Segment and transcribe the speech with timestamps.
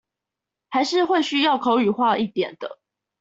[0.71, 2.79] 還是會需要口語化一點的